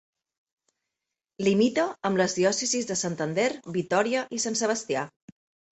Limita 1.47 1.85
amb 2.11 2.23
les 2.23 2.35
diòcesis 2.41 2.91
de 2.95 2.99
Santander, 3.05 3.49
Vitòria 3.79 4.27
i 4.41 4.45
Sant 4.49 4.63
Sebastià. 4.65 5.11